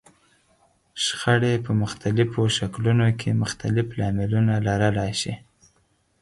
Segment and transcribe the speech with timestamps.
[1.03, 5.33] شخړې په مختلفو شکلونو کې مختلف لاملونه لرلای شي.